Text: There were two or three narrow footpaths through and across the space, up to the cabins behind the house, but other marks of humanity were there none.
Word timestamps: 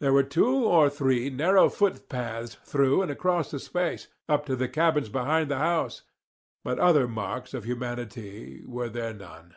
There 0.00 0.14
were 0.14 0.22
two 0.22 0.64
or 0.64 0.88
three 0.88 1.28
narrow 1.28 1.68
footpaths 1.68 2.54
through 2.64 3.02
and 3.02 3.10
across 3.10 3.50
the 3.50 3.58
space, 3.60 4.08
up 4.26 4.46
to 4.46 4.56
the 4.56 4.66
cabins 4.66 5.10
behind 5.10 5.50
the 5.50 5.58
house, 5.58 6.04
but 6.64 6.78
other 6.78 7.06
marks 7.06 7.52
of 7.52 7.64
humanity 7.64 8.62
were 8.66 8.88
there 8.88 9.12
none. 9.12 9.56